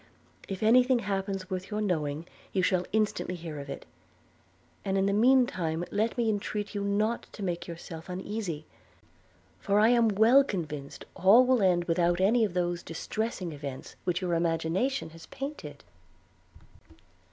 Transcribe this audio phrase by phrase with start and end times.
[0.47, 3.85] If any thing happens worth your knowing, you shall instantly hear of it:
[4.83, 8.65] and in the mean time let me entreat you not to make yourself uneasy;
[9.59, 14.21] for I am well convinced all will end without any of those distressing events which
[14.21, 15.83] your imagination has painted.'